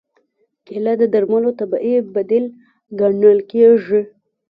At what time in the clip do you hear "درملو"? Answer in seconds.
1.13-1.51